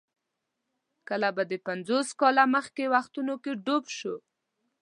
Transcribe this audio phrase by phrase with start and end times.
[1.07, 4.15] کله به پنځوس کاله مخکې وختونو کې ډوب شو.